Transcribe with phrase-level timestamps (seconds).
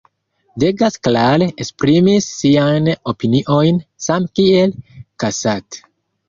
[0.61, 4.75] Degas klare esprimis siajn opiniojn, same kiel
[5.25, 5.81] Cassatt.